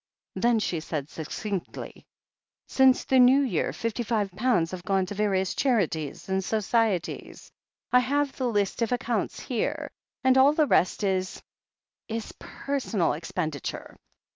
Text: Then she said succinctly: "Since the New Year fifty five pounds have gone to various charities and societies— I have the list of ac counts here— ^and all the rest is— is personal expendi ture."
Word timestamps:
Then 0.33 0.57
she 0.57 0.79
said 0.79 1.09
succinctly: 1.11 2.07
"Since 2.65 3.03
the 3.05 3.19
New 3.19 3.41
Year 3.41 3.71
fifty 3.71 4.01
five 4.01 4.31
pounds 4.31 4.71
have 4.71 4.83
gone 4.83 5.05
to 5.05 5.13
various 5.13 5.53
charities 5.53 6.27
and 6.27 6.43
societies— 6.43 7.51
I 7.93 7.99
have 7.99 8.35
the 8.35 8.47
list 8.47 8.81
of 8.81 8.91
ac 8.91 8.97
counts 8.97 9.39
here— 9.41 9.91
^and 10.25 10.37
all 10.37 10.53
the 10.53 10.65
rest 10.65 11.03
is— 11.03 11.43
is 12.17 12.33
personal 12.39 13.11
expendi 13.11 13.61
ture." 13.61 13.95